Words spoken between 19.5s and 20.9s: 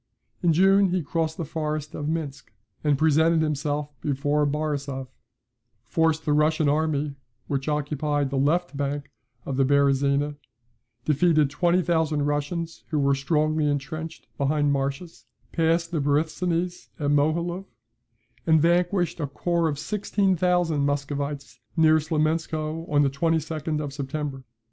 of 16,000